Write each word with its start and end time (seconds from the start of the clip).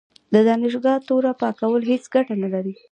د 0.33 0.35
دانشګاه 0.47 1.03
توره 1.07 1.31
پاکول 1.41 1.81
هیڅ 1.91 2.03
ګټه 2.13 2.35
نه 2.43 2.49
لري. 2.53 2.73